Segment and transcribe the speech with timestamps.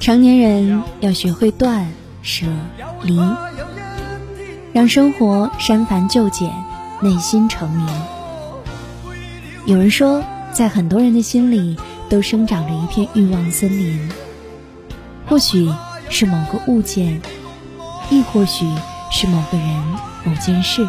[0.00, 2.44] 成年人要学会断舍
[3.02, 3.18] 离，
[4.74, 6.52] 让生活删繁就简，
[7.00, 7.88] 内心澄明。
[9.64, 10.22] 有人说，
[10.52, 11.78] 在很多人的心里
[12.10, 14.10] 都生长着一片欲望森林，
[15.26, 15.72] 或许
[16.10, 17.22] 是某个物件，
[18.10, 18.66] 亦或许
[19.10, 19.66] 是某个人、
[20.22, 20.86] 某件事。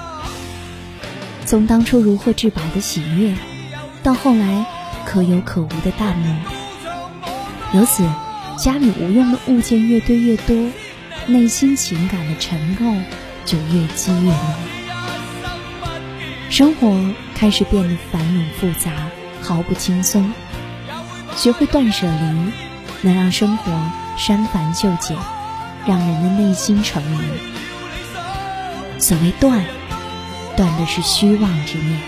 [1.46, 3.34] 从当初如获至宝的喜悦，
[4.04, 4.66] 到后来
[5.06, 6.38] 可有可无的大门，
[7.74, 8.04] 由此。
[8.58, 10.56] 家里无用的物件越堆越多，
[11.28, 13.04] 内心情感的尘垢
[13.44, 14.40] 就越积越浓，
[16.50, 16.98] 生活
[17.36, 18.94] 开始变得繁冗复杂，
[19.42, 20.32] 毫不轻松。
[21.36, 22.52] 学会断舍离，
[23.02, 23.74] 能让生活
[24.16, 25.18] 删繁就简，
[25.86, 27.20] 让人的内心澄明。
[29.00, 29.66] 所谓断，
[30.56, 32.00] 断的是虚妄之念。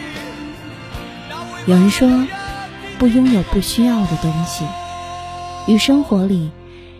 [1.66, 2.08] 有人说，
[3.00, 4.66] 不拥有不需要的东西。
[5.68, 6.52] 与生活里，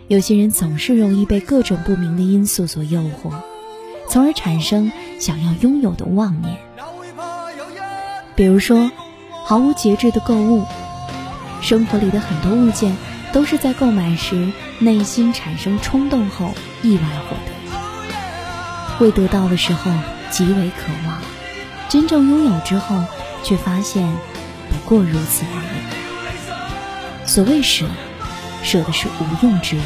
[0.08, 3.32] 有些人总是容易被各种不明的因素所诱惑，
[4.10, 6.58] 从而产生想要拥有的妄念。
[8.36, 8.92] 比如说，
[9.46, 10.66] 毫无节制的购物，
[11.62, 12.96] 生活里的很多物件
[13.32, 16.52] 都是在购买时内心产生冲动后
[16.84, 19.92] 意外获得，未得到的时候
[20.30, 21.20] 极为渴望，
[21.90, 22.96] 真正拥有之后
[23.44, 24.08] 却发现
[24.88, 25.62] 过如此而
[27.24, 27.28] 已。
[27.28, 27.86] 所谓舍。
[28.64, 29.82] 舍的是无用之物。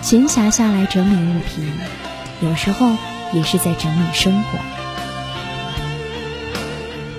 [0.00, 1.70] 闲暇下来整理物品，
[2.40, 2.96] 有时候
[3.32, 4.58] 也是在整理生活。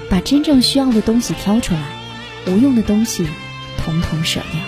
[0.09, 1.81] 把真正需要的东西挑出来，
[2.47, 3.25] 无用的东西
[3.85, 4.59] 统统舍掉。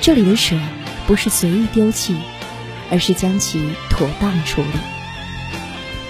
[0.00, 0.56] 这里的舍，
[1.08, 2.14] 不是随意丢弃，
[2.90, 4.78] 而是将其妥当处理。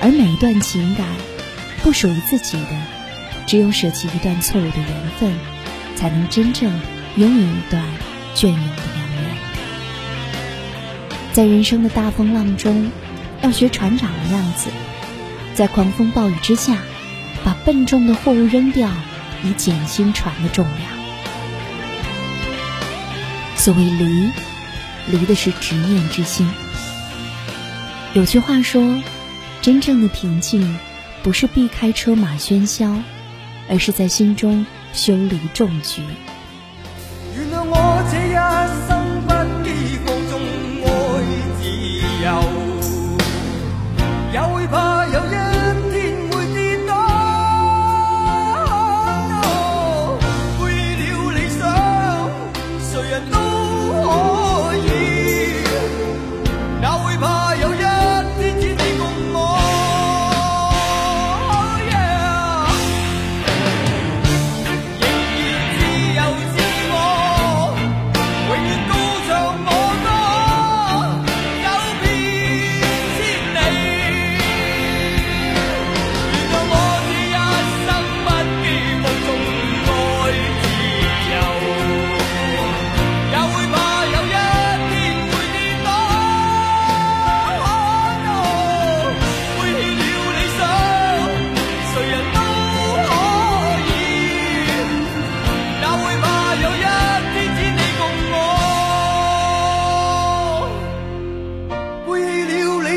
[0.03, 1.06] 而每一段情感，
[1.83, 2.69] 不属于自己的，
[3.47, 5.33] 只有舍弃一段错误的缘分，
[5.97, 6.73] 才能真正。
[7.17, 7.81] 拥有一段
[8.34, 9.36] 隽永的良缘，
[11.33, 12.91] 在人生的大风浪中，
[13.41, 14.69] 要学船长的样子，
[15.55, 16.79] 在狂风暴雨之下，
[17.45, 18.91] 把笨重的货物扔掉，
[19.45, 20.90] 以减轻船的重量。
[23.55, 24.29] 所谓离，
[25.07, 26.51] 离的是执念之心。
[28.13, 29.01] 有句话说，
[29.63, 30.77] 真正的平静，
[31.23, 32.92] 不是避开车马喧嚣，
[33.69, 36.02] 而是在心中修离重局。
[37.67, 38.83] 我这一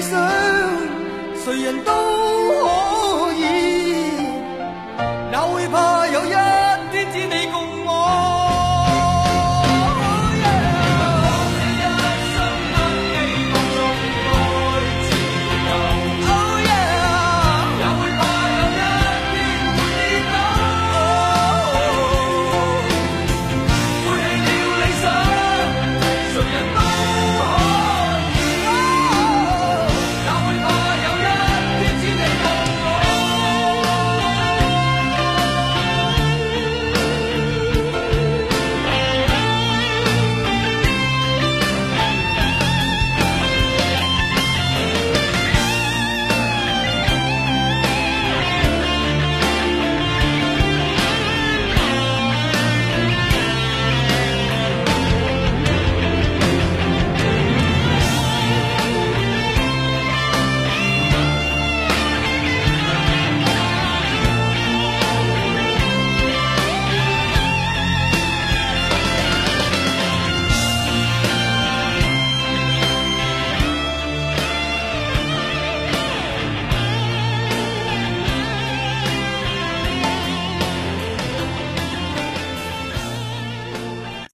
[0.01, 0.29] 想
[1.43, 3.43] 谁人都可以，
[5.31, 6.29] 哪会怕有一
[6.91, 7.46] 天只你？